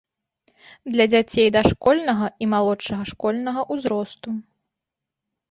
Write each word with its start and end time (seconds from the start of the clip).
Для 0.95 1.05
дзяцей 1.11 1.47
дашкольнага 1.55 2.25
і 2.47 2.49
малодшага 2.55 3.03
школьнага 3.11 3.61
ўзросту. 3.77 4.29